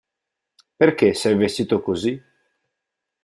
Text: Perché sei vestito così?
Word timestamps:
Perché 0.79 1.13
sei 1.13 1.35
vestito 1.35 1.79
così? 1.83 2.19